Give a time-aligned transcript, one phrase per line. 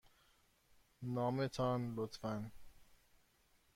[1.15, 2.51] نام تان، لطفاً.